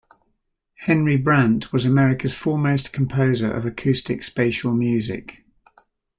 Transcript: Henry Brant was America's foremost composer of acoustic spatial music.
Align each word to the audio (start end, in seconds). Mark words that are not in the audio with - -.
Henry 0.77 1.15
Brant 1.15 1.71
was 1.71 1.85
America's 1.85 2.33
foremost 2.33 2.91
composer 2.91 3.51
of 3.51 3.67
acoustic 3.67 4.23
spatial 4.23 4.73
music. 4.73 5.45